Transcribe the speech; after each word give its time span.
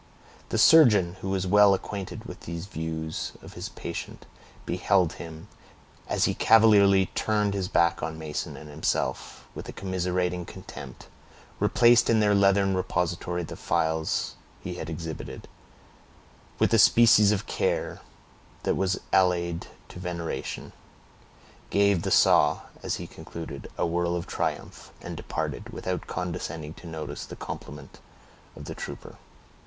The 0.49 0.57
surgeon, 0.57 1.17
who 1.21 1.29
was 1.29 1.45
well 1.45 1.75
acquainted 1.75 2.25
with 2.25 2.39
these 2.39 2.65
views 2.65 3.33
of 3.43 3.53
his 3.53 3.69
patient, 3.69 4.25
beheld 4.65 5.13
him, 5.13 5.47
as 6.07 6.25
he 6.25 6.33
cavalierly 6.33 7.11
turned 7.13 7.53
his 7.53 7.67
back 7.67 8.01
on 8.01 8.17
Mason 8.17 8.57
and 8.57 8.67
himself, 8.67 9.45
with 9.53 9.69
a 9.69 9.71
commiserating 9.71 10.43
contempt, 10.43 11.05
replaced 11.59 12.09
in 12.09 12.19
their 12.19 12.33
leathern 12.33 12.75
repository 12.75 13.43
the 13.43 13.55
phials 13.55 14.33
he 14.63 14.73
had 14.73 14.89
exhibited, 14.89 15.47
with 16.57 16.73
a 16.73 16.79
species 16.79 17.31
of 17.31 17.45
care 17.45 18.01
that 18.63 18.73
was 18.73 18.99
allied 19.13 19.67
to 19.89 19.99
veneration, 19.99 20.71
gave 21.69 22.01
the 22.01 22.09
saw, 22.09 22.61
as 22.81 22.95
he 22.95 23.05
concluded, 23.05 23.69
a 23.77 23.85
whirl 23.85 24.15
of 24.15 24.25
triumph, 24.25 24.89
and 24.99 25.15
departed, 25.15 25.69
without 25.69 26.07
condescending 26.07 26.73
to 26.73 26.87
notice 26.87 27.23
the 27.23 27.35
compliment 27.35 27.99
of 28.55 28.65
the 28.65 28.73
trooper. 28.73 29.17